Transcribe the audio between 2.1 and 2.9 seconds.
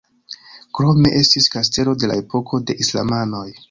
la epoko de